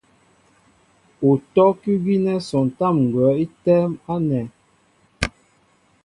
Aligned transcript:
Utɔ́' 1.29 1.77
kʉ́ 1.81 1.93
gínɛ́ 2.03 2.37
sɔntám 2.47 2.95
ŋgwα̌ 3.05 3.31
í 3.43 3.45
tɛ́ɛ́m 3.63 3.91
ánɛ̄. 4.13 4.43